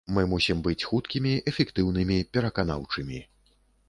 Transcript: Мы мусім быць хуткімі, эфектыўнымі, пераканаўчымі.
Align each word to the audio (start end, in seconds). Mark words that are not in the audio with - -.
Мы 0.17 0.21
мусім 0.29 0.61
быць 0.67 0.85
хуткімі, 0.91 1.33
эфектыўнымі, 1.51 2.17
пераканаўчымі. 2.39 3.21